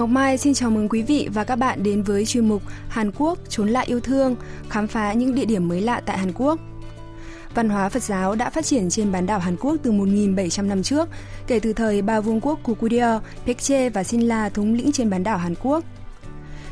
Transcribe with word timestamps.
Ngọc 0.00 0.08
Mai 0.08 0.38
xin 0.38 0.54
chào 0.54 0.70
mừng 0.70 0.88
quý 0.88 1.02
vị 1.02 1.28
và 1.34 1.44
các 1.44 1.56
bạn 1.56 1.82
đến 1.82 2.02
với 2.02 2.26
chuyên 2.26 2.48
mục 2.48 2.62
Hàn 2.88 3.10
Quốc 3.18 3.38
trốn 3.48 3.68
lạ 3.68 3.80
yêu 3.80 4.00
thương, 4.00 4.36
khám 4.68 4.86
phá 4.86 5.12
những 5.12 5.34
địa 5.34 5.44
điểm 5.44 5.68
mới 5.68 5.80
lạ 5.80 6.00
tại 6.06 6.18
Hàn 6.18 6.32
Quốc. 6.32 6.60
Văn 7.54 7.68
hóa 7.68 7.88
Phật 7.88 8.02
giáo 8.02 8.34
đã 8.34 8.50
phát 8.50 8.64
triển 8.64 8.90
trên 8.90 9.12
bán 9.12 9.26
đảo 9.26 9.38
Hàn 9.38 9.56
Quốc 9.56 9.76
từ 9.82 9.92
1.700 9.92 10.66
năm 10.66 10.82
trước, 10.82 11.08
kể 11.46 11.60
từ 11.60 11.72
thời 11.72 12.02
ba 12.02 12.20
vương 12.20 12.40
quốc 12.40 12.58
Goguryeo, 12.64 13.20
Baekje 13.46 13.90
và 13.90 14.04
Sinla 14.04 14.48
thống 14.48 14.74
lĩnh 14.74 14.92
trên 14.92 15.10
bán 15.10 15.22
đảo 15.22 15.38
Hàn 15.38 15.54
Quốc. 15.62 15.84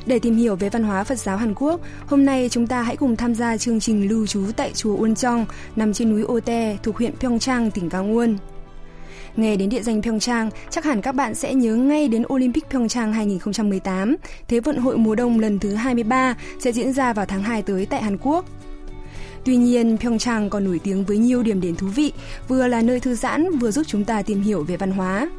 Để 0.06 0.18
tìm 0.18 0.36
hiểu 0.36 0.56
về 0.56 0.68
văn 0.68 0.82
hóa 0.82 1.04
Phật 1.04 1.18
giáo 1.18 1.36
Hàn 1.36 1.54
Quốc, 1.54 1.80
hôm 2.06 2.24
nay 2.24 2.48
chúng 2.50 2.66
ta 2.66 2.82
hãy 2.82 2.96
cùng 2.96 3.16
tham 3.16 3.34
gia 3.34 3.56
chương 3.56 3.80
trình 3.80 4.08
lưu 4.08 4.26
trú 4.26 4.42
tại 4.56 4.72
chùa 4.74 4.96
Uoncheong 4.96 5.46
nằm 5.76 5.92
trên 5.92 6.10
núi 6.10 6.22
Ote 6.22 6.76
thuộc 6.82 6.96
huyện 6.96 7.16
Pyeongchang, 7.16 7.70
tỉnh 7.70 7.88
Gangwon. 7.88 8.36
Nghe 9.38 9.56
đến 9.56 9.68
địa 9.68 9.82
danh 9.82 10.02
Pyeongchang, 10.02 10.50
chắc 10.70 10.84
hẳn 10.84 11.02
các 11.02 11.14
bạn 11.14 11.34
sẽ 11.34 11.54
nhớ 11.54 11.74
ngay 11.74 12.08
đến 12.08 12.24
Olympic 12.32 12.70
Pyeongchang 12.70 13.12
2018, 13.12 14.16
Thế 14.48 14.60
vận 14.60 14.76
hội 14.76 14.96
mùa 14.96 15.14
đông 15.14 15.40
lần 15.40 15.58
thứ 15.58 15.74
23 15.74 16.36
sẽ 16.58 16.72
diễn 16.72 16.92
ra 16.92 17.12
vào 17.12 17.26
tháng 17.26 17.42
2 17.42 17.62
tới 17.62 17.86
tại 17.86 18.02
Hàn 18.02 18.16
Quốc. 18.18 18.44
Tuy 19.44 19.56
nhiên, 19.56 19.98
Pyeongchang 19.98 20.50
còn 20.50 20.64
nổi 20.64 20.80
tiếng 20.84 21.04
với 21.04 21.18
nhiều 21.18 21.42
điểm 21.42 21.60
đến 21.60 21.76
thú 21.76 21.86
vị, 21.86 22.12
vừa 22.48 22.66
là 22.66 22.82
nơi 22.82 23.00
thư 23.00 23.14
giãn 23.14 23.58
vừa 23.58 23.70
giúp 23.70 23.82
chúng 23.86 24.04
ta 24.04 24.22
tìm 24.22 24.42
hiểu 24.42 24.64
về 24.64 24.76
văn 24.76 24.90
hóa. 24.90 25.30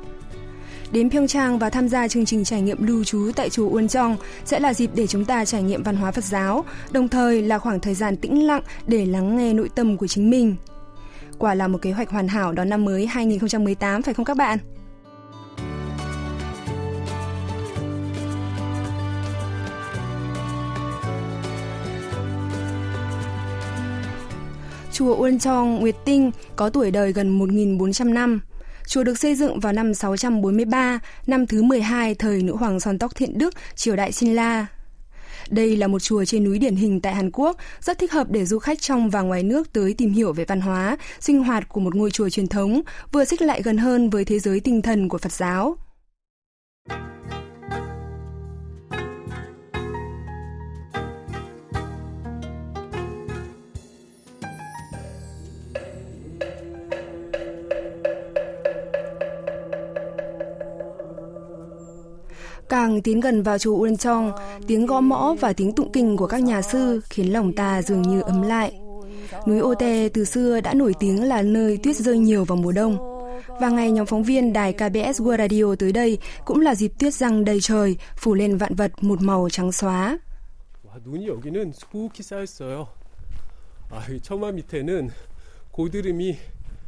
Đến 0.91 1.09
Pyeongchang 1.09 1.59
và 1.59 1.69
tham 1.69 1.89
gia 1.89 2.07
chương 2.07 2.25
trình 2.25 2.43
trải 2.43 2.61
nghiệm 2.61 2.87
lưu 2.87 3.03
trú 3.03 3.31
tại 3.35 3.49
chùa 3.49 3.69
Uoncheong 3.69 4.17
sẽ 4.45 4.59
là 4.59 4.73
dịp 4.73 4.89
để 4.93 5.07
chúng 5.07 5.25
ta 5.25 5.45
trải 5.45 5.63
nghiệm 5.63 5.83
văn 5.83 5.95
hóa 5.95 6.11
Phật 6.11 6.23
giáo, 6.23 6.65
đồng 6.91 7.07
thời 7.07 7.41
là 7.41 7.57
khoảng 7.59 7.79
thời 7.79 7.93
gian 7.93 8.17
tĩnh 8.17 8.47
lặng 8.47 8.61
để 8.87 9.05
lắng 9.05 9.37
nghe 9.37 9.53
nội 9.53 9.69
tâm 9.75 9.97
của 9.97 10.07
chính 10.07 10.29
mình. 10.29 10.55
Quả 11.39 11.53
là 11.53 11.67
một 11.67 11.81
kế 11.81 11.91
hoạch 11.91 12.09
hoàn 12.09 12.27
hảo 12.27 12.53
đón 12.53 12.69
năm 12.69 12.85
mới 12.85 13.05
2018 13.05 14.01
phải 14.01 14.13
không 14.13 14.25
các 14.25 14.37
bạn? 14.37 14.57
Chùa 24.91 25.15
Uôn 25.15 25.39
Chong 25.39 25.79
Nguyệt 25.79 25.95
Tinh 26.05 26.31
có 26.55 26.69
tuổi 26.69 26.91
đời 26.91 27.13
gần 27.13 27.39
1.400 27.39 28.13
năm. 28.13 28.41
Chùa 28.87 29.03
được 29.03 29.19
xây 29.19 29.35
dựng 29.35 29.59
vào 29.59 29.73
năm 29.73 29.93
643, 29.93 30.99
năm 31.27 31.47
thứ 31.47 31.63
12 31.63 32.15
thời 32.15 32.43
nữ 32.43 32.55
hoàng 32.55 32.79
Son 32.79 32.99
Tóc 32.99 33.15
Thiện 33.15 33.37
Đức, 33.37 33.53
triều 33.75 33.95
đại 33.95 34.11
Sinh 34.11 34.35
La. 34.35 34.65
Đây 35.49 35.75
là 35.75 35.87
một 35.87 35.99
chùa 35.99 36.25
trên 36.25 36.43
núi 36.43 36.59
điển 36.59 36.75
hình 36.75 37.01
tại 37.01 37.15
Hàn 37.15 37.31
Quốc, 37.31 37.57
rất 37.81 37.97
thích 37.97 38.11
hợp 38.11 38.29
để 38.29 38.45
du 38.45 38.59
khách 38.59 38.81
trong 38.81 39.09
và 39.09 39.21
ngoài 39.21 39.43
nước 39.43 39.73
tới 39.73 39.93
tìm 39.93 40.11
hiểu 40.11 40.33
về 40.33 40.45
văn 40.45 40.61
hóa, 40.61 40.97
sinh 41.19 41.43
hoạt 41.43 41.69
của 41.69 41.79
một 41.81 41.95
ngôi 41.95 42.11
chùa 42.11 42.29
truyền 42.29 42.47
thống, 42.47 42.81
vừa 43.11 43.25
xích 43.25 43.41
lại 43.41 43.61
gần 43.61 43.77
hơn 43.77 44.09
với 44.09 44.25
thế 44.25 44.39
giới 44.39 44.59
tinh 44.59 44.81
thần 44.81 45.09
của 45.09 45.17
Phật 45.17 45.31
giáo. 45.31 45.77
Càng 62.68 63.02
tiến 63.02 63.20
gần 63.20 63.42
vào 63.42 63.58
chùa 63.58 63.76
Uân 63.76 63.96
Trong, 63.96 64.32
tiếng 64.66 64.86
gõ 64.86 65.00
mõ 65.00 65.34
và 65.40 65.52
tiếng 65.52 65.72
tụng 65.72 65.92
kinh 65.92 66.16
của 66.16 66.26
các 66.26 66.42
nhà 66.42 66.62
sư 66.62 67.00
khiến 67.10 67.32
lòng 67.32 67.52
ta 67.52 67.82
dường 67.82 68.02
như 68.02 68.20
ấm 68.20 68.42
lại. 68.42 68.80
Núi 69.46 69.58
Ô 69.58 69.74
Tê 69.74 70.08
từ 70.14 70.24
xưa 70.24 70.60
đã 70.60 70.74
nổi 70.74 70.94
tiếng 71.00 71.22
là 71.22 71.42
nơi 71.42 71.78
tuyết 71.82 71.96
rơi 71.96 72.18
nhiều 72.18 72.44
vào 72.44 72.56
mùa 72.56 72.72
đông. 72.72 72.98
Và 73.60 73.68
ngày 73.70 73.90
nhóm 73.90 74.06
phóng 74.06 74.22
viên 74.22 74.52
đài 74.52 74.72
KBS 74.72 75.20
World 75.20 75.38
Radio 75.38 75.74
tới 75.78 75.92
đây 75.92 76.18
cũng 76.44 76.60
là 76.60 76.74
dịp 76.74 76.92
tuyết 76.98 77.14
răng 77.14 77.44
đầy 77.44 77.60
trời, 77.60 77.96
phủ 78.16 78.34
lên 78.34 78.56
vạn 78.56 78.74
vật 78.74 78.92
một 79.00 79.22
màu 79.22 79.48
trắng 79.50 79.72
xóa. 79.72 80.18
눈이 81.04 81.26
여기는 81.26 81.72
수북히 81.72 82.22
쌓였어요. 82.22 82.88
아, 83.90 84.06
이 84.10 84.20
처마 84.20 84.52
밑에는 84.52 85.10
고드름이 85.72 86.36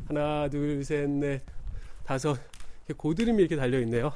하나, 0.08 0.48
둘, 0.48 0.84
셋, 0.84 1.10
넷, 1.10 1.40
다섯 2.04 2.38
이렇게 2.86 2.94
고드름이 2.96 3.38
이렇게 3.40 3.56
달려 3.56 3.80
있네요. 3.80 4.12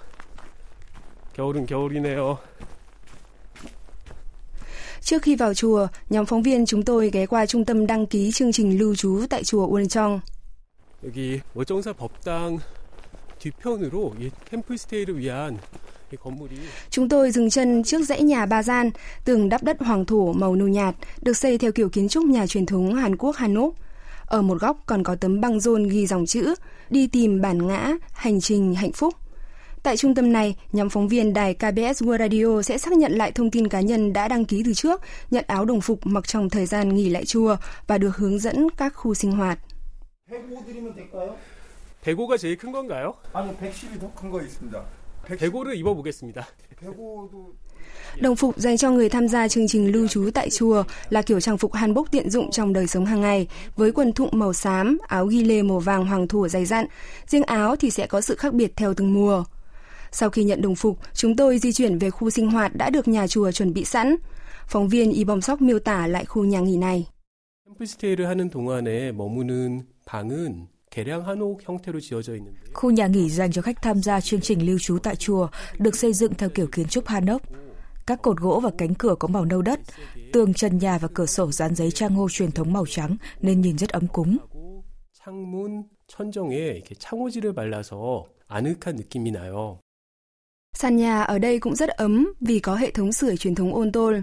겨울은 1.34 1.66
겨울이네요. 1.66 2.38
Trước 5.00 5.22
khi 5.22 5.36
vào 5.36 5.54
chùa, 5.54 5.86
nhóm 6.10 6.26
phóng 6.26 6.42
viên 6.42 6.66
chúng 6.66 6.82
tôi 6.82 7.10
ghé 7.10 7.26
qua 7.26 7.46
trung 7.46 7.64
tâm 7.64 7.86
đăng 7.86 8.06
ký 8.06 8.30
chương 8.32 8.52
trình 8.52 8.78
lưu 8.78 8.94
trú 8.94 9.26
tại 9.30 9.44
chùa 9.44 9.66
Uoncheong. 9.66 10.20
여기 11.04 11.40
월정사 11.54 11.92
법당 11.92 12.58
뒤편으로 13.38 14.14
이 14.20 14.30
캠프스테이를 14.50 15.18
위한 15.18 15.58
이 16.12 16.16
건물이 16.16 16.56
Chúng 16.90 17.08
tôi 17.08 17.30
dừng 17.30 17.50
chân 17.50 17.82
trước 17.82 18.02
dãy 18.02 18.22
nhà 18.22 18.46
ba 18.46 18.62
gian, 18.62 18.90
tường 19.24 19.48
đắp 19.48 19.62
đất 19.62 19.76
hoàng 19.80 20.04
thổ 20.04 20.32
màu 20.32 20.56
nâu 20.56 20.68
nhạt, 20.68 20.94
được 21.22 21.36
xây 21.36 21.58
theo 21.58 21.72
kiểu 21.72 21.88
kiến 21.88 22.08
trúc 22.08 22.24
nhà 22.24 22.46
truyền 22.46 22.66
thống 22.66 22.94
Hàn 22.94 23.16
Quốc 23.16 23.36
Hanok. 23.36 23.74
Ở 24.26 24.42
một 24.42 24.60
góc 24.60 24.82
còn 24.86 25.02
có 25.02 25.14
tấm 25.14 25.40
băng 25.40 25.60
rôn 25.60 25.88
ghi 25.88 26.06
dòng 26.06 26.26
chữ 26.26 26.54
Đi 26.90 27.06
tìm 27.06 27.40
bản 27.40 27.66
ngã, 27.66 27.92
hành 28.12 28.40
trình 28.40 28.74
hạnh 28.74 28.92
phúc. 28.92 29.14
Tại 29.84 29.96
trung 29.96 30.14
tâm 30.14 30.32
này, 30.32 30.56
nhóm 30.72 30.88
phóng 30.88 31.08
viên 31.08 31.32
đài 31.32 31.54
KBS 31.54 32.02
World 32.02 32.18
Radio 32.18 32.62
sẽ 32.62 32.78
xác 32.78 32.92
nhận 32.92 33.12
lại 33.12 33.32
thông 33.32 33.50
tin 33.50 33.68
cá 33.68 33.80
nhân 33.80 34.12
đã 34.12 34.28
đăng 34.28 34.44
ký 34.44 34.62
từ 34.64 34.74
trước, 34.74 35.00
nhận 35.30 35.44
áo 35.46 35.64
đồng 35.64 35.80
phục 35.80 35.98
mặc 36.06 36.28
trong 36.28 36.50
thời 36.50 36.66
gian 36.66 36.94
nghỉ 36.94 37.08
lại 37.08 37.24
chùa 37.24 37.56
và 37.86 37.98
được 37.98 38.16
hướng 38.16 38.38
dẫn 38.38 38.68
các 38.76 38.94
khu 38.94 39.14
sinh 39.14 39.32
hoạt. 39.32 39.58
배고 40.30 40.64
드리면 40.66 40.94
될까요? 40.94 41.34
대고가 42.04 42.36
제일 42.36 42.56
큰 42.56 42.72
건가요? 42.72 43.14
아니 43.32 43.50
110이 43.56 43.98
더 44.00 44.10
큰 44.14 44.30
거 44.30 44.40
있습니다. 44.42 44.82
110, 45.28 45.38
대고를 45.38 45.74
입어보겠습니다. 45.74 46.46
배고도 46.80 47.52
Đồng 48.20 48.36
phục 48.36 48.58
dành 48.58 48.76
cho 48.76 48.90
người 48.90 49.08
tham 49.08 49.28
gia 49.28 49.48
chương 49.48 49.68
trình 49.68 49.92
lưu 49.92 50.08
trú 50.08 50.30
tại 50.34 50.50
chùa 50.50 50.84
là 51.10 51.22
kiểu 51.22 51.40
trang 51.40 51.58
phục 51.58 51.72
hanbok 51.74 52.10
tiện 52.10 52.30
dụng 52.30 52.50
trong 52.50 52.72
đời 52.72 52.86
sống 52.86 53.06
hàng 53.06 53.20
ngày, 53.20 53.48
với 53.76 53.92
quần 53.92 54.12
thụng 54.12 54.30
màu 54.32 54.52
xám, 54.52 54.98
áo 55.08 55.26
ghi 55.26 55.44
lê 55.44 55.62
màu 55.62 55.78
vàng 55.78 56.06
hoàng 56.06 56.28
thổ 56.28 56.48
dày 56.48 56.64
dặn. 56.64 56.86
Riêng 57.26 57.42
áo 57.42 57.76
thì 57.76 57.90
sẽ 57.90 58.06
có 58.06 58.20
sự 58.20 58.36
khác 58.36 58.54
biệt 58.54 58.72
theo 58.76 58.94
từng 58.94 59.14
mùa. 59.14 59.44
Sau 60.14 60.30
khi 60.30 60.44
nhận 60.44 60.62
đồng 60.62 60.74
phục, 60.74 60.98
chúng 61.14 61.36
tôi 61.36 61.58
di 61.58 61.72
chuyển 61.72 61.98
về 61.98 62.10
khu 62.10 62.30
sinh 62.30 62.50
hoạt 62.50 62.76
đã 62.76 62.90
được 62.90 63.08
nhà 63.08 63.26
chùa 63.26 63.50
chuẩn 63.50 63.72
bị 63.72 63.84
sẵn. 63.84 64.16
Phóng 64.66 64.88
viên 64.88 65.12
Y 65.12 65.24
Bom 65.24 65.40
Sóc 65.40 65.60
miêu 65.62 65.78
tả 65.78 66.06
lại 66.06 66.24
khu 66.24 66.44
nhà 66.44 66.60
nghỉ 66.60 66.76
này. 66.76 67.06
캠프스테이를 67.70 68.28
하는 68.28 68.50
동안에 68.50 69.12
머무는 69.12 69.86
방은 70.06 70.66
개량 70.90 71.26
한옥 71.26 71.60
형태로 71.62 72.00
지어져 72.00 72.34
있는데 72.36 72.58
Khu 72.74 72.90
nhà 72.90 73.06
nghỉ 73.06 73.30
dành 73.30 73.52
cho 73.52 73.62
khách 73.62 73.82
tham 73.82 74.02
gia 74.02 74.20
chương 74.20 74.40
trình 74.40 74.66
lưu 74.66 74.78
trú 74.78 74.98
tại 74.98 75.16
chùa 75.16 75.48
được 75.78 75.96
xây 75.96 76.12
dựng 76.12 76.34
theo 76.34 76.48
kiểu 76.48 76.66
kiến 76.72 76.86
trúc 76.88 77.06
Hanok. 77.06 77.42
Các 78.06 78.22
cột 78.22 78.40
gỗ 78.40 78.60
và 78.62 78.70
cánh 78.78 78.94
cửa 78.94 79.14
có 79.18 79.28
màu 79.28 79.44
nâu 79.44 79.62
đất, 79.62 79.80
tường 80.32 80.54
trần 80.54 80.78
nhà 80.78 80.98
và 80.98 81.08
cửa 81.14 81.26
sổ 81.26 81.52
dán 81.52 81.74
giấy 81.74 81.90
trang 81.90 82.14
hô 82.14 82.28
truyền 82.28 82.50
thống 82.50 82.72
màu 82.72 82.86
trắng 82.86 83.16
nên 83.42 83.60
nhìn 83.60 83.78
rất 83.78 83.90
ấm 83.90 84.06
cúng. 84.06 84.36
하고 84.50 84.82
창문 85.12 85.84
천정에 86.06 86.56
이렇게 86.56 86.94
창호지를 86.94 87.54
발라서 87.54 88.26
아늑한 88.48 88.96
느낌이 88.96 89.30
나요. 89.30 89.78
Sàn 90.75 90.97
nhà 90.97 91.21
ở 91.21 91.39
đây 91.39 91.59
cũng 91.59 91.75
rất 91.75 91.89
ấm 91.89 92.33
vì 92.41 92.59
có 92.59 92.75
hệ 92.75 92.91
thống 92.91 93.13
sưởi 93.13 93.37
truyền 93.37 93.55
thống 93.55 93.75
ôn 93.75 93.91
tôn. 93.91 94.21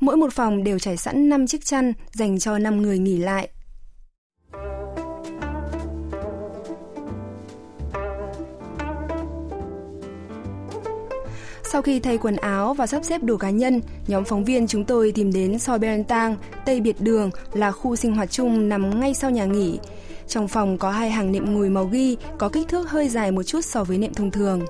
Mỗi 0.00 0.16
một 0.16 0.32
phòng 0.32 0.64
đều 0.64 0.78
trải 0.78 0.96
sẵn 0.96 1.28
5 1.28 1.46
chiếc 1.46 1.64
chăn 1.64 1.92
dành 2.12 2.38
cho 2.38 2.58
5 2.58 2.82
người 2.82 2.98
nghỉ 2.98 3.18
lại. 3.18 3.48
Sau 11.72 11.82
khi 11.82 12.00
thay 12.00 12.18
quần 12.18 12.36
áo 12.36 12.74
và 12.74 12.86
sắp 12.86 13.04
xếp 13.04 13.22
đồ 13.22 13.36
cá 13.36 13.50
nhân, 13.50 13.80
nhóm 14.06 14.24
phóng 14.24 14.44
viên 14.44 14.66
chúng 14.66 14.84
tôi 14.84 15.12
tìm 15.12 15.32
đến 15.32 15.58
Soi 15.58 15.78
Berentang, 15.78 16.36
Tây 16.66 16.80
Biệt 16.80 17.00
Đường 17.00 17.30
là 17.52 17.72
khu 17.72 17.96
sinh 17.96 18.14
hoạt 18.14 18.30
chung 18.30 18.68
nằm 18.68 19.00
ngay 19.00 19.14
sau 19.14 19.30
nhà 19.30 19.44
nghỉ. 19.44 19.78
Trong 20.28 20.48
phòng 20.48 20.78
có 20.78 20.90
hai 20.90 21.10
hàng 21.10 21.32
nệm 21.32 21.54
ngùi 21.54 21.70
màu 21.70 21.84
ghi, 21.84 22.16
có 22.38 22.48
kích 22.48 22.68
thước 22.68 22.90
hơi 22.90 23.08
dài 23.08 23.30
một 23.30 23.42
chút 23.42 23.64
so 23.64 23.84
với 23.84 23.98
nệm 23.98 24.14
thông 24.14 24.30
thường. 24.30 24.66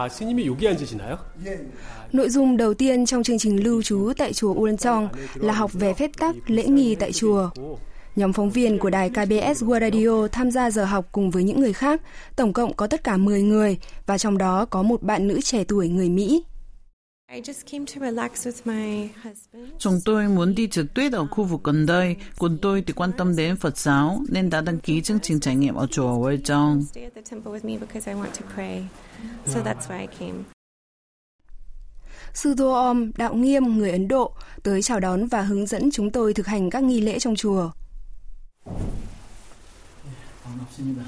아 0.00 0.08
스님이 0.08 0.46
여기 0.46 0.68
앉으시나요? 0.68 1.18
예, 1.46 1.50
예. 1.52 1.66
Nội 2.12 2.28
dung 2.28 2.56
đầu 2.56 2.74
tiên 2.74 3.06
trong 3.06 3.22
chương 3.22 3.38
trình 3.38 3.64
lưu 3.64 3.82
trú 3.82 4.12
tại 4.16 4.32
chùa 4.32 4.54
Uoncheong 4.54 5.08
là 5.34 5.52
học 5.52 5.70
về 5.72 5.94
phép 5.94 6.10
tắc 6.18 6.50
lễ 6.50 6.64
nghi 6.64 6.94
tại 6.94 7.12
chùa. 7.12 7.50
Nhóm 8.16 8.32
phóng 8.32 8.50
viên 8.50 8.78
của 8.78 8.90
đài 8.90 9.10
KBS 9.10 9.64
World 9.64 9.80
Radio 9.80 10.28
tham 10.32 10.50
gia 10.50 10.70
giờ 10.70 10.84
học 10.84 11.08
cùng 11.12 11.30
với 11.30 11.42
những 11.42 11.60
người 11.60 11.72
khác, 11.72 12.02
tổng 12.36 12.52
cộng 12.52 12.74
có 12.74 12.86
tất 12.86 13.04
cả 13.04 13.16
10 13.16 13.42
người 13.42 13.78
và 14.06 14.18
trong 14.18 14.38
đó 14.38 14.64
có 14.64 14.82
một 14.82 15.02
bạn 15.02 15.28
nữ 15.28 15.40
trẻ 15.40 15.64
tuổi 15.64 15.88
người 15.88 16.08
Mỹ. 16.08 16.44
I 17.32 17.40
just 17.40 17.66
came 17.66 17.86
to 17.86 18.00
relax 18.00 18.46
with 18.46 18.60
my 18.64 19.08
husband. 19.24 19.68
Chúng 19.78 20.00
tôi 20.04 20.28
muốn 20.28 20.54
đi 20.54 20.68
trượt 20.68 20.86
tuyết 20.94 21.12
ở 21.12 21.26
khu 21.26 21.44
vực 21.44 21.60
gần 21.64 21.86
đây. 21.86 22.16
Quân 22.38 22.58
tôi 22.62 22.82
thì 22.86 22.92
quan 22.92 23.12
tâm 23.18 23.36
đến 23.36 23.56
Phật 23.56 23.78
giáo 23.78 24.22
nên 24.28 24.50
đã 24.50 24.60
đăng 24.60 24.78
ký 24.78 25.02
chương 25.02 25.20
trình 25.20 25.40
trải 25.40 25.56
nghiệm 25.56 25.74
ở 25.74 25.86
chùa 25.86 26.18
Wellchong. 26.18 26.82
Stay 26.82 27.04
at 27.04 27.14
the 27.14 27.22
temple 27.30 27.52
with 27.52 27.64
me 27.64 27.78
because 27.78 28.12
I 28.12 28.14
want 28.20 28.30
to 28.40 28.46
pray. 28.54 28.84
So 29.46 29.60
that's 29.60 29.88
why 29.88 30.00
I 30.00 30.06
came. 30.06 30.42
Sư 32.34 32.54
Tô 32.58 32.72
Om, 32.72 33.12
đạo 33.16 33.34
nghiêm 33.34 33.78
người 33.78 33.90
Ấn 33.90 34.08
Độ, 34.08 34.32
tới 34.62 34.82
chào 34.82 35.00
đón 35.00 35.26
và 35.26 35.42
hướng 35.42 35.66
dẫn 35.66 35.90
chúng 35.90 36.10
tôi 36.10 36.34
thực 36.34 36.46
hành 36.46 36.70
các 36.70 36.82
nghi 36.82 37.00
lễ 37.00 37.18
trong 37.18 37.36
chùa. 37.36 37.70
반갑습니다. 40.44 41.02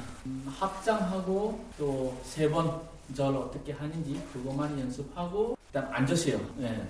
합장하고 0.60 1.58
또 1.78 2.12
세 2.24 2.48
번 2.50 2.80
절 3.14 3.36
어떻게 3.36 3.72
하는지 3.72 4.20
그것만 4.32 4.78
연습하고 4.80 5.56
일단 5.72 5.88
앉으세요. 5.92 6.38
네. 6.56 6.82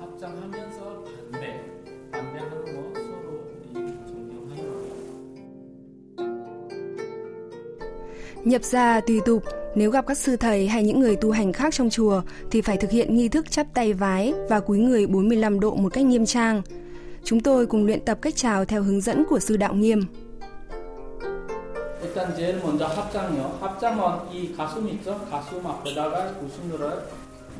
합장하면서 0.00 1.04
반대, 1.32 1.60
반대하는 2.12 2.64
거 2.64 3.00
서로 3.00 3.26
우리 3.74 3.86
존경하고. 4.06 4.90
Nhập 8.44 8.64
gia 8.64 9.00
tùy 9.00 9.20
tục, 9.24 9.42
nếu 9.74 9.90
gặp 9.90 10.06
các 10.06 10.18
sư 10.18 10.36
thầy 10.36 10.68
hay 10.68 10.84
những 10.84 11.00
người 11.00 11.16
tu 11.16 11.30
hành 11.30 11.52
khác 11.52 11.74
trong 11.74 11.90
chùa 11.90 12.22
thì 12.50 12.60
phải 12.60 12.76
thực 12.76 12.90
hiện 12.90 13.14
nghi 13.14 13.28
thức 13.28 13.50
chắp 13.50 13.66
tay 13.74 13.92
vái 13.92 14.34
và 14.48 14.60
cúi 14.60 14.78
người 14.78 15.06
45 15.06 15.60
độ 15.60 15.74
một 15.74 15.92
cách 15.92 16.04
nghiêm 16.04 16.26
trang. 16.26 16.62
Chúng 17.24 17.40
tôi 17.40 17.66
cùng 17.66 17.86
luyện 17.86 18.04
tập 18.04 18.18
cách 18.22 18.36
chào 18.36 18.64
theo 18.64 18.82
hướng 18.82 19.00
dẫn 19.00 19.24
của 19.24 19.38
sư 19.38 19.56
đạo 19.56 19.74
nghiêm. 19.74 20.00
일단 22.02 22.34
제일 22.34 22.58
먼저 22.60 22.86
합장이요. 22.86 23.58
합장은 23.60 24.32
이 24.32 24.52
가슴 24.56 24.88
있죠? 24.88 25.24
가슴 25.30 25.64
앞에다가 25.64 26.34
구슴들을 26.38 27.04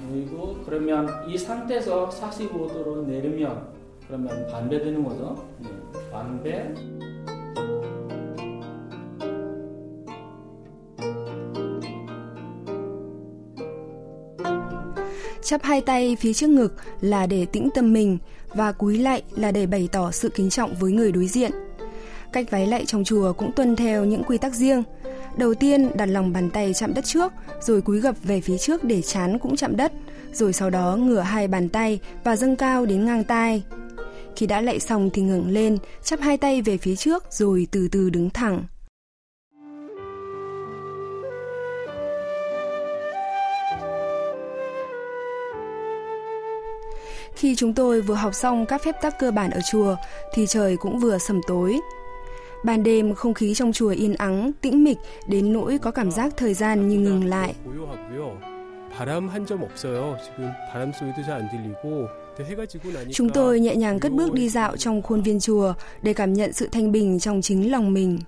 놓이고 0.08 0.62
그러면 0.64 1.08
이 1.28 1.37
상태에서 1.37 2.08
45도로 2.08 3.06
내리면 3.06 3.69
그러면 4.06 4.46
반배 4.50 4.78
되는 4.78 5.04
거죠. 5.04 5.44
네. 5.60 5.69
반배. 6.10 6.75
Chắp 15.42 15.62
hai 15.62 15.81
tay 15.81 16.16
phía 16.20 16.32
trước 16.32 16.50
ngực 16.50 16.75
là 17.00 17.26
để 17.26 17.46
tĩnh 17.46 17.69
tâm 17.75 17.92
mình 17.92 18.19
và 18.54 18.72
cúi 18.72 18.98
lại 18.98 19.22
là 19.37 19.52
để 19.52 19.66
bày 19.66 19.88
tỏ 19.92 20.10
sự 20.10 20.28
kính 20.28 20.50
trọng 20.50 20.75
với 20.75 20.92
người 20.92 21.12
đối 21.12 21.26
diện. 21.26 21.50
Cách 22.32 22.50
vái 22.50 22.66
lạy 22.66 22.87
trong 22.87 23.04
chùa 23.04 23.32
cũng 23.32 23.52
tuân 23.52 23.76
theo 23.76 24.04
những 24.04 24.22
quy 24.25 24.38
tắc 24.38 24.54
riêng. 24.54 24.82
Đầu 25.37 25.53
tiên 25.53 25.91
đặt 25.95 26.05
lòng 26.05 26.33
bàn 26.33 26.49
tay 26.49 26.73
chạm 26.73 26.93
đất 26.93 27.05
trước, 27.05 27.33
rồi 27.61 27.81
cúi 27.81 27.99
gập 27.99 28.15
về 28.23 28.41
phía 28.41 28.57
trước 28.57 28.83
để 28.83 29.01
chán 29.01 29.39
cũng 29.39 29.55
chạm 29.55 29.75
đất, 29.75 29.91
rồi 30.33 30.53
sau 30.53 30.69
đó 30.69 30.95
ngửa 30.95 31.19
hai 31.19 31.47
bàn 31.47 31.69
tay 31.69 31.99
và 32.23 32.35
dâng 32.35 32.55
cao 32.55 32.85
đến 32.85 33.05
ngang 33.05 33.23
tai. 33.23 33.63
Khi 34.35 34.45
đã 34.45 34.61
lạy 34.61 34.79
xong 34.79 35.09
thì 35.13 35.21
ngẩng 35.21 35.49
lên, 35.49 35.77
chắp 36.03 36.19
hai 36.19 36.37
tay 36.37 36.61
về 36.61 36.77
phía 36.77 36.95
trước 36.95 37.23
rồi 37.29 37.67
từ 37.71 37.87
từ 37.91 38.09
đứng 38.09 38.29
thẳng. 38.29 38.63
Khi 47.35 47.55
chúng 47.55 47.73
tôi 47.73 48.01
vừa 48.01 48.15
học 48.15 48.35
xong 48.35 48.65
các 48.65 48.83
phép 48.83 48.95
tắc 49.01 49.19
cơ 49.19 49.31
bản 49.31 49.51
ở 49.51 49.59
chùa 49.71 49.95
thì 50.33 50.45
trời 50.47 50.77
cũng 50.77 50.99
vừa 50.99 51.17
sầm 51.17 51.41
tối. 51.47 51.79
Ban 52.63 52.83
đêm 52.83 53.15
không 53.15 53.33
khí 53.33 53.53
trong 53.53 53.73
chùa 53.73 53.89
yên 53.89 54.15
ắng, 54.15 54.51
tĩnh 54.61 54.83
mịch 54.83 54.97
đến 55.27 55.53
nỗi 55.53 55.77
có 55.77 55.91
cảm 55.91 56.11
giác 56.11 56.33
thời 56.37 56.53
gian 56.53 56.87
như 56.87 56.99
ngừng 56.99 57.25
lại. 57.25 57.55
Chúng 63.13 63.29
tôi 63.29 63.59
nhẹ 63.59 63.75
nhàng 63.75 63.99
cất 63.99 64.11
bước 64.11 64.33
đi 64.33 64.49
dạo 64.49 64.77
trong 64.77 65.01
khuôn 65.01 65.21
viên 65.21 65.39
chùa 65.39 65.73
để 66.01 66.13
cảm 66.13 66.33
nhận 66.33 66.53
sự 66.53 66.69
thanh 66.71 66.91
bình 66.91 67.19
trong 67.19 67.41
chính 67.41 67.71
lòng 67.71 67.93
mình. 67.93 68.19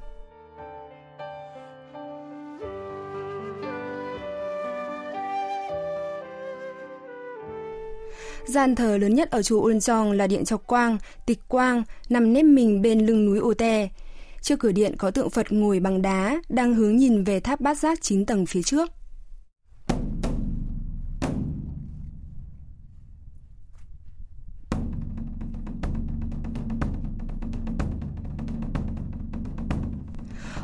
Gian 8.45 8.75
thờ 8.75 8.97
lớn 8.97 9.15
nhất 9.15 9.31
ở 9.31 9.41
chùa 9.41 9.61
Ulchong 9.61 10.11
là 10.11 10.27
điện 10.27 10.45
chọc 10.45 10.67
quang, 10.67 10.97
tịch 11.25 11.39
quang, 11.47 11.83
nằm 12.09 12.33
nếp 12.33 12.45
mình 12.45 12.81
bên 12.81 13.05
lưng 13.05 13.25
núi 13.25 13.39
Ô 13.39 13.53
Te. 13.53 13.89
Trước 14.47 14.59
cửa 14.59 14.71
điện 14.71 14.95
có 14.97 15.11
tượng 15.11 15.29
Phật 15.29 15.51
ngồi 15.51 15.79
bằng 15.79 16.01
đá, 16.01 16.41
đang 16.49 16.73
hướng 16.73 16.97
nhìn 16.97 17.23
về 17.23 17.39
tháp 17.39 17.61
bát 17.61 17.77
giác 17.77 18.01
9 18.01 18.25
tầng 18.25 18.45
phía 18.45 18.61
trước. 18.63 18.91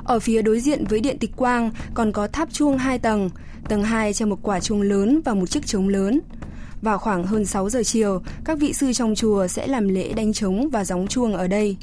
Ở 0.04 0.20
phía 0.20 0.42
đối 0.42 0.60
diện 0.60 0.86
với 0.86 1.00
điện 1.00 1.18
tịch 1.20 1.32
quang 1.36 1.72
còn 1.94 2.12
có 2.12 2.28
tháp 2.28 2.54
chuông 2.54 2.78
2 2.78 3.00
tầng, 3.00 3.30
tầng 3.70 3.84
2 3.84 4.14
treo 4.14 4.28
một 4.28 4.40
quả 4.44 4.60
chuông 4.60 4.82
lớn 4.82 5.22
và 5.26 5.34
một 5.34 5.46
chiếc 5.50 5.66
trống 5.66 5.88
lớn. 5.90 6.20
Vào 6.82 6.98
khoảng 6.98 7.24
hơn 7.24 7.46
6 7.46 7.70
giờ 7.70 7.84
chiều, 7.84 8.22
các 8.46 8.58
vị 8.60 8.74
sư 8.74 8.94
trong 8.94 9.16
chùa 9.16 9.48
sẽ 9.48 9.68
làm 9.68 9.88
lễ 9.88 10.14
đánh 10.14 10.34
trống 10.34 10.70
và 10.70 10.86
gióng 10.86 11.08
chuông 11.08 11.34
ở 11.34 11.48
đây. 11.48 11.78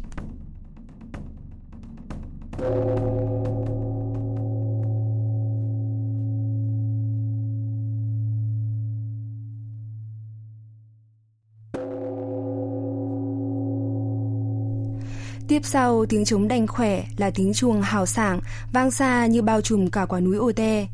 Tiếp 15.50 15.64
sau 15.64 16.06
tiếng 16.06 16.24
trống 16.24 16.48
đanh 16.48 16.66
khỏe 16.66 17.04
là 17.16 17.30
tiếng 17.30 17.52
chuông 17.54 17.82
hào 17.82 18.06
sảng, 18.06 18.40
vang 18.72 18.90
xa 18.90 19.26
như 19.26 19.42
bao 19.42 19.60
trùm 19.60 19.90
cả 19.90 20.06
quả 20.06 20.20
núi 20.20 20.36
Ô 20.36 20.52
Te. 20.52 20.86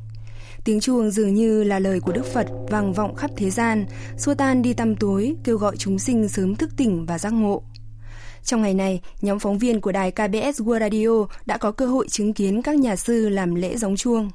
Tiếng 0.65 0.81
chuông 0.81 1.11
dường 1.11 1.35
như 1.35 1.65
là 1.65 1.79
lời 1.79 2.01
của 2.01 2.13
Đức 2.13 2.25
Phật 2.35 2.47
vang 2.69 2.93
vọng 2.93 3.15
khắp 3.15 3.31
thế 3.37 3.51
gian, 3.51 3.87
xua 4.19 4.35
tan 4.35 4.63
đi 4.63 4.73
tăm 4.73 4.97
tối, 4.97 5.35
kêu 5.45 5.57
gọi 5.57 5.77
chúng 5.77 5.99
sinh 5.99 6.29
sớm 6.29 6.57
thức 6.57 6.71
tỉnh 6.77 7.07
và 7.07 7.19
giác 7.19 7.33
ngộ. 7.33 7.63
Trong 8.45 8.63
ngày 8.63 8.75
này, 8.75 9.01
nhóm 9.23 9.39
phóng 9.39 9.59
viên 9.59 9.81
của 9.81 9.93
đài 9.93 10.11
KBS 10.11 10.61
World 10.61 10.81
Radio 10.81 11.37
đã 11.47 11.59
có 11.59 11.73
cơ 11.73 11.87
hội 11.87 12.09
chứng 12.09 12.33
kiến 12.33 12.63
các 12.63 12.77
nhà 12.77 12.97
sư 12.97 13.29
làm 13.29 13.55
lễ 13.55 13.77
gióng 13.77 13.97
chuông. 13.97 14.31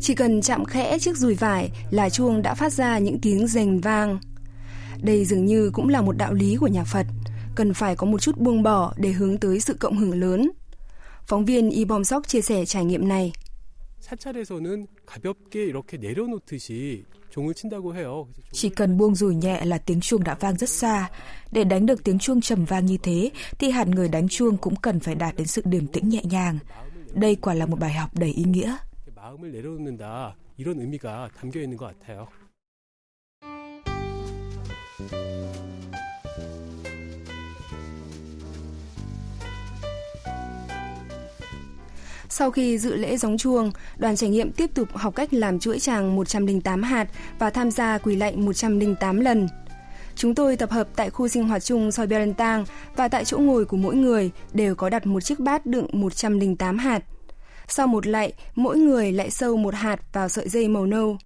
Chỉ 0.00 0.14
cần 0.14 0.42
chạm 0.42 0.64
khẽ 0.64 0.98
chiếc 0.98 1.16
dùi 1.16 1.34
vải 1.34 1.70
là 1.90 2.10
chuông 2.10 2.42
đã 2.42 2.54
phát 2.54 2.72
ra 2.72 2.98
những 2.98 3.20
tiếng 3.20 3.46
rền 3.46 3.80
vang. 3.80 4.18
Đây 5.02 5.24
dường 5.24 5.44
như 5.44 5.70
cũng 5.70 5.88
là 5.88 6.00
một 6.00 6.16
đạo 6.16 6.32
lý 6.34 6.56
của 6.56 6.66
nhà 6.66 6.84
Phật, 6.84 7.06
cần 7.54 7.74
phải 7.74 7.96
có 7.96 8.06
một 8.06 8.20
chút 8.20 8.38
buông 8.38 8.62
bỏ 8.62 8.94
để 8.96 9.12
hướng 9.12 9.38
tới 9.38 9.60
sự 9.60 9.74
cộng 9.74 9.98
hưởng 9.98 10.20
lớn. 10.20 10.50
Phóng 11.26 11.44
viên 11.44 11.70
Y 11.70 11.84
Bom 11.84 12.04
Sok 12.04 12.28
chia 12.28 12.40
sẻ 12.40 12.64
trải 12.64 12.84
nghiệm 12.84 13.08
này. 13.08 13.32
사찰에서는 14.02 14.86
가볍게 15.06 15.66
이렇게 15.66 15.96
내려놓듯이 15.96 17.04
종을 17.30 17.54
친다고 17.54 17.94
해요. 17.94 18.26
그래서 18.26 18.42
종을 18.42 18.52
Chỉ 18.52 18.68
cần 18.68 18.98
buông 18.98 19.14
rùi 19.14 19.34
nhẹ 19.34 19.64
là 19.64 19.78
tiếng 19.78 20.00
chuông 20.00 20.24
đã 20.24 20.34
vang 20.40 20.56
rất 20.56 20.68
xa. 20.68 21.10
Để 21.52 21.64
đánh 21.64 21.86
được 21.86 22.04
tiếng 22.04 22.18
chuông 22.18 22.40
trầm 22.40 22.64
vang 22.64 22.86
như 22.86 22.96
thế 23.02 23.30
thì 23.58 23.70
hẳn 23.70 23.90
người 23.90 24.08
đánh 24.08 24.28
chuông 24.28 24.56
cũng 24.56 24.76
cần 24.76 25.00
phải 25.00 25.14
đạt 25.14 25.36
đến 25.36 25.46
sự 25.46 25.62
điềm 25.64 25.86
tĩnh 25.86 26.08
nhẹ 26.08 26.20
nhàng. 26.24 26.58
Đây 27.14 27.34
quả 27.36 27.54
là 27.54 27.66
một 27.66 27.78
bài 27.80 27.92
học 27.92 28.10
đầy 28.14 28.30
ý 28.30 28.44
nghĩa. 28.44 28.76
이렇게 29.26 29.26
마음을 29.26 29.50
내려놓는다 29.50 30.36
이런 30.56 30.78
의미가 30.78 31.30
담겨 31.36 31.60
있는 31.60 31.76
것 31.76 31.86
같아요. 31.86 32.28
Sau 42.28 42.50
khi 42.50 42.78
dự 42.78 42.96
lễ 42.96 43.16
gióng 43.16 43.38
chuông, 43.38 43.72
đoàn 43.98 44.16
trải 44.16 44.30
nghiệm 44.30 44.52
tiếp 44.52 44.70
tục 44.74 44.88
học 44.94 45.14
cách 45.14 45.34
làm 45.34 45.58
chuỗi 45.58 45.78
tràng 45.78 46.16
108 46.16 46.82
hạt 46.82 47.08
và 47.38 47.50
tham 47.50 47.70
gia 47.70 47.98
quỳ 47.98 48.16
lạy 48.16 48.36
108 48.36 49.20
lần. 49.20 49.48
Chúng 50.14 50.34
tôi 50.34 50.56
tập 50.56 50.70
hợp 50.70 50.88
tại 50.96 51.10
khu 51.10 51.28
sinh 51.28 51.48
hoạt 51.48 51.64
chung 51.64 51.92
Soi 51.92 52.06
Berentang 52.06 52.64
và 52.96 53.08
tại 53.08 53.24
chỗ 53.24 53.38
ngồi 53.38 53.64
của 53.64 53.76
mỗi 53.76 53.96
người 53.96 54.30
đều 54.52 54.74
có 54.74 54.88
đặt 54.88 55.06
một 55.06 55.20
chiếc 55.20 55.40
bát 55.40 55.66
đựng 55.66 55.86
108 55.92 56.78
hạt. 56.78 57.02
sau 57.67 57.87
một 57.87 58.07
lạy, 58.07 58.33
mỗi 58.55 58.77
người 58.77 59.11
lại 59.11 59.29
sâu 59.29 59.57
một 59.57 59.73
hạt 59.73 59.99
vào 60.13 60.29
sợi 60.29 60.49
dây 60.49 60.67
màu 60.67 60.85
nâu. 60.85 61.17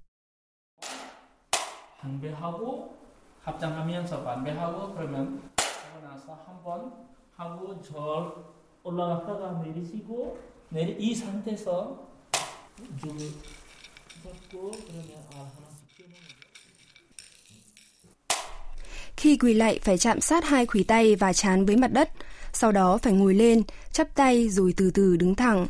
Khi 19.18 19.38
quỳ 19.38 19.54
lạy 19.54 19.80
phải 19.84 19.98
chạm 19.98 20.22
sát 20.22 20.44
hai 20.46 20.66
khuỷu 20.66 20.84
tay 20.88 21.16
và 21.16 21.34
chán 21.34 21.66
với 21.66 21.78
mặt 21.78 21.94
đất, 21.94 22.10
sau 22.54 22.72
đó 22.72 22.98
phải 22.98 23.14
ngồi 23.14 23.34
lên, 23.34 23.64
chắp 23.92 24.16
tay 24.16 24.50
rồi 24.50 24.74
từ 24.78 24.92
từ 24.92 25.18
đứng 25.18 25.36
thẳng. 25.36 25.68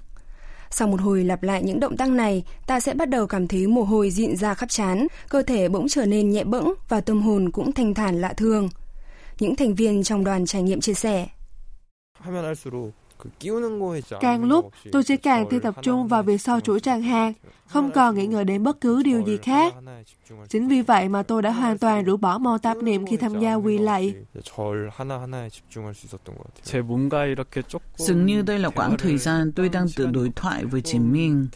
Sau 0.72 0.88
một 0.88 1.01
hồi 1.01 1.24
lặp 1.24 1.44
lại 1.44 1.63
những 1.63 1.80
động 1.80 1.98
tác 1.98 2.10
này, 2.10 2.44
ta 2.68 2.80
sẽ 2.80 2.94
bắt 2.94 3.10
đầu 3.10 3.28
cảm 3.28 3.48
thấy 3.48 3.68
mồ 3.68 3.84
hôi 3.84 4.12
dịn 4.12 4.36
ra 4.36 4.54
khắp 4.54 4.70
trán, 4.70 5.08
cơ 5.30 5.44
thể 5.44 5.70
bỗng 5.70 5.88
trở 5.90 6.06
nên 6.06 6.30
nhẹ 6.30 6.44
bẫng 6.44 6.74
và 6.90 7.01
tâm 7.01 7.22
hồn 7.22 7.51
cũng 7.51 7.72
thanh 7.72 7.94
thản 7.94 8.22
lạ 8.22 8.34
thường. 8.34 8.70
Những 9.40 9.56
thành 9.56 9.75
viên 9.75 10.04
trong 10.04 10.24
đoàn 10.24 10.46
trải 10.46 10.62
nghiệm 10.63 10.82
chia 10.82 10.94
sẻ. 10.94 11.28
Càng 14.22 14.44
lúc, 14.44 14.72
tôi 14.92 15.04
sẽ 15.04 15.18
càng 15.18 15.46
thêm 15.51 15.62
tập 15.62 15.75
trung 15.82 16.08
vào 16.08 16.24
việc 16.24 16.42
so 16.42 16.60
chuỗi 16.60 16.80
trang 16.80 17.01
hàng, 17.01 17.34
không 17.66 17.92
còn 17.92 18.16
nghĩ 18.16 18.28
ngợi 18.28 18.46
đến 18.46 18.63
bất 18.63 18.82
cứ 18.82 19.04
điều 19.04 19.25
gì 19.25 19.38
khác. 19.38 19.74
Chính 20.50 20.68
vì 20.68 20.82
vậy 20.82 21.10
mà 21.10 21.24
tôi 21.24 21.42
đã 21.42 21.51
hoàn 21.51 21.78
toàn 21.78 22.04
rũ 22.04 22.18
bỏ 22.18 22.38
môn 22.38 22.60
tạp 22.60 22.78
niệm 22.78 23.06
khi 23.06 23.18
tham 23.18 23.40
gia 23.40 23.56
quy 23.56 23.78
lạy. 23.78 24.16
Dường 27.98 28.25
như 28.25 28.42
đây 28.42 28.60
là 28.60 28.70
quãng 28.70 28.96
thời 28.98 29.18
gian 29.18 29.51
tôi 29.51 29.70
đang 29.70 29.86
tự 29.96 30.06
đối 30.06 30.32
thoại 30.36 30.66
với 30.66 30.82
chính 30.82 31.13
mình. 31.13 31.48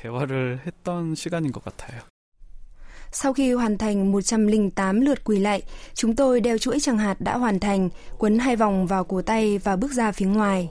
Sau 3.12 3.34
khi 3.34 3.54
hoàn 3.54 3.78
thành 3.78 4.12
108 4.12 5.02
lượt 5.02 5.24
quỳ 5.24 5.40
lạy, 5.40 5.62
chúng 5.94 6.16
tôi 6.16 6.42
đeo 6.42 6.58
chuỗi 6.58 6.80
chẳng 6.80 6.98
hạt 6.98 7.22
đã 7.22 7.38
hoàn 7.38 7.60
thành, 7.60 7.90
quấn 8.18 8.40
hai 8.40 8.56
vòng 8.56 8.88
vào 8.88 9.04
cổ 9.04 9.22
tay 9.22 9.58
và 9.58 9.76
bước 9.76 9.92
ra 9.92 10.12
phía 10.12 10.26
ngoài. 10.26 10.70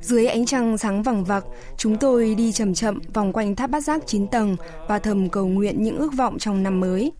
Dưới 0.00 0.26
ánh 0.26 0.46
trăng 0.46 0.78
sáng 0.78 1.02
vằng 1.02 1.24
vặc, 1.24 1.44
chúng 1.76 1.96
tôi 1.96 2.34
đi 2.34 2.52
chậm 2.52 2.74
chậm 2.74 3.00
vòng 3.14 3.32
quanh 3.32 3.56
tháp 3.56 3.70
bát 3.70 3.80
giác 3.80 4.02
9 4.06 4.26
tầng 4.26 4.56
và 4.88 4.98
thầm 4.98 5.28
cầu 5.28 5.46
nguyện 5.46 5.82
những 5.82 5.96
ước 5.96 6.10
vọng 6.16 6.38
trong 6.38 6.62
năm 6.62 6.80
mới. 6.80 7.12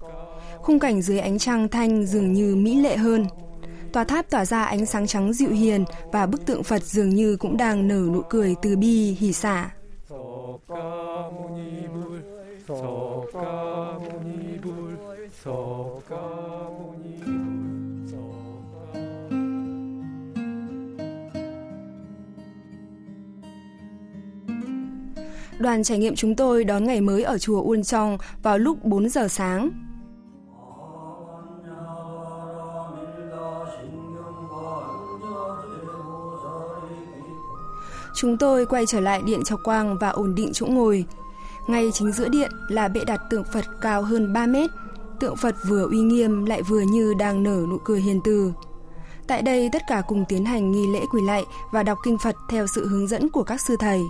Khung 0.62 0.78
cảnh 0.78 1.02
dưới 1.02 1.18
ánh 1.18 1.38
trăng 1.38 1.68
thanh 1.68 2.06
dường 2.06 2.32
như 2.32 2.56
mỹ 2.56 2.80
lệ 2.80 2.96
hơn. 2.96 3.26
Tòa 3.92 4.04
tháp 4.04 4.30
tỏa 4.30 4.44
ra 4.44 4.64
ánh 4.64 4.86
sáng 4.86 5.06
trắng 5.06 5.32
dịu 5.32 5.50
hiền 5.50 5.84
và 6.12 6.26
bức 6.26 6.46
tượng 6.46 6.62
Phật 6.62 6.82
dường 6.82 7.10
như 7.10 7.36
cũng 7.36 7.56
đang 7.56 7.88
nở 7.88 8.08
nụ 8.12 8.22
cười 8.28 8.54
từ 8.62 8.76
bi 8.76 9.16
hỉ 9.20 9.32
xả. 9.32 9.70
Đoàn 25.58 25.82
trải 25.82 25.98
nghiệm 25.98 26.14
chúng 26.14 26.34
tôi 26.34 26.64
đón 26.64 26.84
ngày 26.84 27.00
mới 27.00 27.22
ở 27.22 27.38
chùa 27.38 27.62
Uôn 27.62 27.82
Trong 27.82 28.18
vào 28.42 28.58
lúc 28.58 28.84
4 28.84 29.08
giờ 29.08 29.28
sáng. 29.28 29.70
Chúng 38.14 38.36
tôi 38.38 38.66
quay 38.66 38.86
trở 38.86 39.00
lại 39.00 39.22
điện 39.26 39.44
trọc 39.44 39.60
quang 39.64 39.98
và 39.98 40.08
ổn 40.08 40.34
định 40.34 40.50
chỗ 40.52 40.66
ngồi. 40.66 41.04
Ngay 41.66 41.90
chính 41.92 42.12
giữa 42.12 42.28
điện 42.28 42.50
là 42.68 42.88
bệ 42.88 43.00
đặt 43.04 43.20
tượng 43.30 43.44
Phật 43.52 43.64
cao 43.80 44.02
hơn 44.02 44.32
3 44.32 44.46
mét. 44.46 44.70
Tượng 45.20 45.36
Phật 45.36 45.54
vừa 45.68 45.88
uy 45.90 45.98
nghiêm 45.98 46.44
lại 46.44 46.62
vừa 46.62 46.80
như 46.80 47.14
đang 47.18 47.42
nở 47.42 47.66
nụ 47.70 47.78
cười 47.84 48.00
hiền 48.00 48.20
từ. 48.24 48.52
Tại 49.26 49.42
đây 49.42 49.68
tất 49.72 49.82
cả 49.88 50.02
cùng 50.08 50.24
tiến 50.28 50.44
hành 50.44 50.72
nghi 50.72 50.86
lễ 50.86 51.00
quỳ 51.12 51.20
lạy 51.22 51.44
và 51.72 51.82
đọc 51.82 51.98
kinh 52.04 52.18
Phật 52.18 52.36
theo 52.50 52.66
sự 52.66 52.88
hướng 52.88 53.08
dẫn 53.08 53.28
của 53.28 53.42
các 53.42 53.60
sư 53.60 53.76
thầy. 53.80 54.00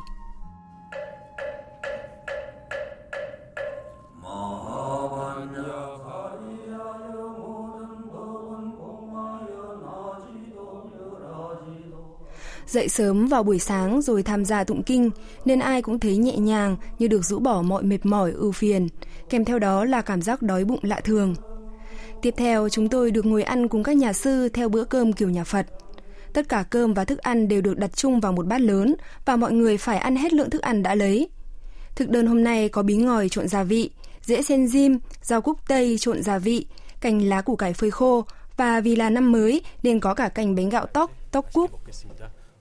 Dậy 12.67 12.89
sớm 12.89 13.27
vào 13.27 13.43
buổi 13.43 13.59
sáng 13.59 14.03
rồi 14.03 14.23
tham 14.23 14.45
gia 14.45 14.65
tụng 14.65 14.83
kinh 14.83 15.11
nên 15.45 15.59
ai 15.59 15.83
cũng 15.83 15.99
thấy 15.99 16.17
nhẹ 16.17 16.37
nhàng 16.37 16.77
như 16.99 17.09
được 17.09 17.25
rũ 17.25 17.39
bỏ 17.39 17.63
mọi 17.63 17.83
mệt 17.83 18.07
mỏi 18.07 18.33
ưu 18.33 18.53
phiền, 18.53 18.89
kèm 19.31 19.45
theo 19.45 19.59
đó 19.59 19.85
là 19.85 20.03
cảm 20.03 20.23
giác 20.23 20.43
đói 20.43 20.65
bụng 20.65 20.81
lạ 20.83 21.01
thường. 21.01 21.35
Tiếp 22.23 22.35
theo, 22.37 22.69
chúng 22.69 22.89
tôi 22.89 23.11
được 23.11 23.27
ngồi 23.27 23.43
ăn 23.43 23.69
cùng 23.69 23.83
các 23.83 23.97
nhà 23.97 24.13
sư 24.13 24.49
theo 24.49 24.69
bữa 24.69 24.85
cơm 24.85 25.13
kiểu 25.13 25.31
nhà 25.31 25.45
Phật. 25.45 25.67
Tất 26.33 26.49
cả 26.49 26.65
cơm 26.71 26.95
và 26.95 27.05
thức 27.05 27.19
ăn 27.19 27.49
đều 27.49 27.61
được 27.61 27.79
đặt 27.79 27.97
chung 27.97 28.21
vào 28.21 28.33
một 28.33 28.47
bát 28.47 28.61
lớn 28.61 28.95
và 29.25 29.37
mọi 29.37 29.53
người 29.53 29.77
phải 29.77 29.99
ăn 29.99 30.17
hết 30.17 30.33
lượng 30.33 30.51
thức 30.51 30.63
ăn 30.63 30.83
đã 30.83 30.95
lấy. 30.95 31.29
Thực 31.97 32.11
đơn 32.11 32.27
hôm 32.27 32.45
nay 32.45 32.69
có 32.69 32.83
bí 32.83 32.97
ngòi 32.97 33.29
trộn 33.29 33.49
gia 33.49 33.63
vị, 33.63 33.91
dễ 34.23 34.43
sen 34.43 34.69
diêm, 34.69 34.93
rau 35.23 35.41
cúc 35.41 35.59
tây 35.69 35.99
trộn 35.99 36.23
gia 36.23 36.39
vị, 36.39 36.67
cành 37.01 37.29
lá 37.29 37.41
củ 37.41 37.57
cải 37.57 37.73
phơi 37.73 37.91
khô 37.91 38.25
và 38.57 38.81
vì 38.81 38.97
là 38.97 39.11
năm 39.11 39.33
mới 39.33 39.63
nên 39.83 40.01
có 40.01 40.15
cả 40.15 40.29
cành 40.29 40.55
bánh 40.55 40.69
gạo 40.69 40.87
tóc, 40.87 41.11
tóc 41.31 41.47
cúc. 41.53 41.71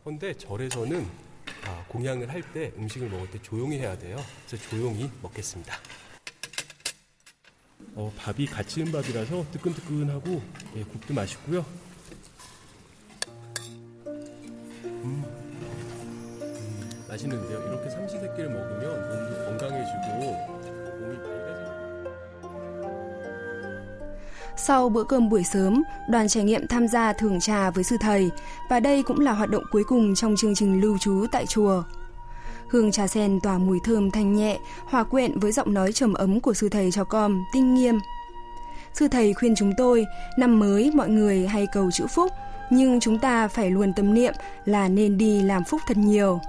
그런데 0.06 0.34
절에서는 0.36 1.08
아, 1.66 1.84
공양을 1.88 2.30
할 2.30 2.44
때 2.54 2.72
음식을 2.78 3.10
먹을 3.10 3.30
때 3.32 3.42
조용히 3.42 3.80
해야 3.80 3.98
돼요. 3.98 4.18
그래서 4.48 4.70
조용히 4.70 5.10
먹겠습니다. 5.22 5.76
어, 7.96 8.14
밥이 8.18 8.46
갓 8.46 8.68
지은 8.68 8.92
밥이라서 8.92 9.46
뜨끈뜨끈하고 9.52 10.42
예, 10.76 10.84
국도 10.84 11.14
맛있고요. 11.14 11.66
음, 14.06 15.24
음, 15.24 17.06
맛있는데요. 17.08 17.60
이렇게 17.68 17.90
삼시세끼를 17.90 18.50
먹으면 18.50 19.10
몸도 19.10 19.46
건강해지고 19.46 20.65
Sau 24.57 24.89
bữa 24.89 25.05
cơm 25.05 25.29
buổi 25.29 25.45
sớm, 25.45 25.83
đoàn 26.09 26.29
trải 26.29 26.45
nghiệm 26.45 26.67
tham 26.67 26.89
gia 26.89 27.13
thưởng 27.13 27.41
trà 27.41 27.71
với 27.71 27.85
sư 27.85 27.97
thầy 28.01 28.31
và 28.71 28.81
đây 28.81 29.03
cũng 29.03 29.21
là 29.21 29.33
hoạt 29.33 29.51
động 29.51 29.65
cuối 29.71 29.85
cùng 29.85 30.15
trong 30.15 30.37
chương 30.37 30.55
trình 30.55 30.81
lưu 30.81 30.99
trú 30.99 31.27
tại 31.33 31.47
chùa. 31.47 31.83
Hương 32.71 32.93
trà 32.93 33.07
sen 33.07 33.41
tỏa 33.43 33.59
mùi 33.59 33.79
thơm 33.85 34.11
thanh 34.11 34.35
nhẹ, 34.37 34.59
hòa 34.85 35.05
quyện 35.05 35.39
với 35.39 35.53
giọng 35.53 35.75
nói 35.75 35.93
trầm 35.93 36.15
ấm 36.15 36.41
của 36.41 36.55
sư 36.55 36.69
thầy 36.69 36.91
cho 36.91 37.05
con, 37.05 37.45
tinh 37.53 37.75
nghiêm. 37.75 37.99
Sư 38.95 39.09
thầy 39.09 39.35
khuyên 39.35 39.55
chúng 39.57 39.73
tôi, 39.77 40.07
năm 40.39 40.59
mới 40.59 40.91
mọi 40.95 41.09
người 41.09 41.47
hay 41.47 41.67
cầu 41.73 41.91
chữ 41.91 42.07
phúc, 42.07 42.33
nhưng 42.71 43.01
chúng 43.01 43.19
ta 43.19 43.49
phải 43.49 43.71
luôn 43.71 43.93
tâm 43.93 44.15
niệm 44.15 44.35
là 44.65 44.89
nên 44.89 45.19
đi 45.19 45.43
làm 45.43 45.65
phúc 45.65 45.81
thật 45.87 45.97
nhiều. 45.97 46.41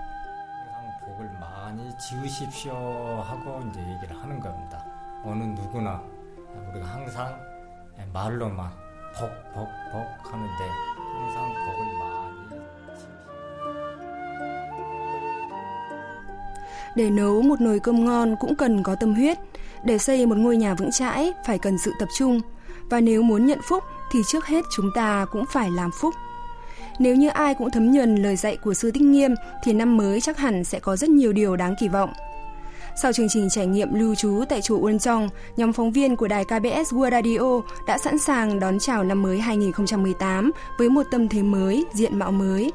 복을 1.01 1.29
많이 1.39 1.91
지으십시오 1.98 2.74
하고 3.29 3.62
이제 3.69 3.79
얘기를 3.81 4.15
하는 4.21 4.39
겁니다. 4.39 4.86
어느 5.24 5.43
누구나 5.43 6.01
우리가 6.69 6.86
항상 6.88 7.39
말로만 8.13 8.69
복, 9.19 9.29
복, 9.55 9.67
복 9.91 10.31
하는데 10.31 10.62
항상 11.13 11.53
복을 11.53 12.00
많이 12.00 12.12
Để 16.95 17.10
nấu 17.10 17.41
một 17.41 17.62
nồi 17.62 17.79
cơm 17.79 18.05
ngon 18.05 18.36
cũng 18.39 18.55
cần 18.55 18.83
có 18.83 18.95
tâm 18.95 19.13
huyết. 19.13 19.38
Để 19.83 19.98
xây 19.98 20.25
một 20.25 20.38
ngôi 20.38 20.57
nhà 20.57 20.74
vững 20.74 20.91
chãi 20.91 21.33
phải 21.45 21.57
cần 21.57 21.77
sự 21.77 21.93
tập 22.00 22.10
trung. 22.17 22.41
Và 22.89 23.00
nếu 23.00 23.21
muốn 23.21 23.45
nhận 23.45 23.60
phúc 23.69 23.83
thì 24.12 24.19
trước 24.27 24.45
hết 24.45 24.65
chúng 24.75 24.89
ta 24.95 25.25
cũng 25.31 25.45
phải 25.53 25.71
làm 25.71 25.89
phúc. 26.01 26.13
Nếu 27.00 27.15
như 27.15 27.29
ai 27.29 27.55
cũng 27.55 27.71
thấm 27.71 27.91
nhuần 27.91 28.15
lời 28.15 28.36
dạy 28.36 28.57
của 28.57 28.74
sư 28.74 28.91
Tích 28.91 29.03
Nghiêm 29.03 29.36
thì 29.63 29.74
năm 29.74 29.98
mới 29.98 30.21
chắc 30.21 30.38
hẳn 30.38 30.63
sẽ 30.63 30.79
có 30.79 30.95
rất 30.95 31.10
nhiều 31.10 31.33
điều 31.33 31.55
đáng 31.55 31.75
kỳ 31.79 31.88
vọng. 31.88 32.13
Sau 33.02 33.12
chương 33.12 33.28
trình 33.28 33.48
trải 33.50 33.66
nghiệm 33.66 33.94
lưu 33.94 34.14
trú 34.14 34.44
tại 34.48 34.62
chùa 34.62 34.78
Uân 34.78 34.98
Trong, 34.98 35.28
nhóm 35.56 35.72
phóng 35.72 35.92
viên 35.92 36.16
của 36.16 36.28
đài 36.28 36.44
KBS 36.44 36.94
World 36.94 37.10
Radio 37.10 37.60
đã 37.86 37.98
sẵn 37.98 38.18
sàng 38.18 38.60
đón 38.60 38.78
chào 38.78 39.04
năm 39.04 39.22
mới 39.22 39.38
2018 39.38 40.50
với 40.78 40.88
một 40.88 41.02
tâm 41.10 41.28
thế 41.28 41.42
mới, 41.42 41.84
diện 41.92 42.18
mạo 42.18 42.32
mới. 42.32 42.72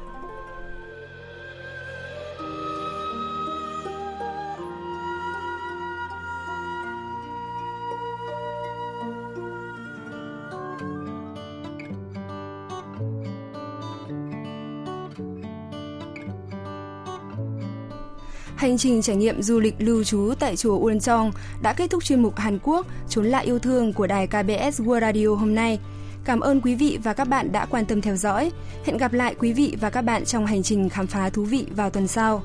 Hành 18.72 18.78
trình 18.78 19.02
trải 19.02 19.16
nghiệm 19.16 19.42
du 19.42 19.60
lịch 19.60 19.74
lưu 19.78 20.04
trú 20.04 20.32
tại 20.38 20.56
chùa 20.56 20.78
Uôn 20.78 21.00
Trong 21.00 21.32
đã 21.62 21.72
kết 21.72 21.90
thúc 21.90 22.04
chuyên 22.04 22.22
mục 22.22 22.36
Hàn 22.36 22.58
Quốc 22.62 22.86
Trốn 23.08 23.26
lại 23.26 23.44
yêu 23.44 23.58
thương 23.58 23.92
của 23.92 24.06
đài 24.06 24.26
KBS 24.26 24.80
World 24.80 25.00
Radio 25.00 25.28
hôm 25.28 25.54
nay. 25.54 25.78
Cảm 26.24 26.40
ơn 26.40 26.60
quý 26.60 26.74
vị 26.74 26.98
và 27.02 27.12
các 27.12 27.28
bạn 27.28 27.52
đã 27.52 27.66
quan 27.66 27.86
tâm 27.86 28.00
theo 28.00 28.16
dõi. 28.16 28.52
Hẹn 28.84 28.96
gặp 28.96 29.12
lại 29.12 29.34
quý 29.38 29.52
vị 29.52 29.76
và 29.80 29.90
các 29.90 30.02
bạn 30.02 30.24
trong 30.24 30.46
hành 30.46 30.62
trình 30.62 30.88
khám 30.88 31.06
phá 31.06 31.30
thú 31.30 31.44
vị 31.44 31.66
vào 31.76 31.90
tuần 31.90 32.08
sau. 32.08 32.42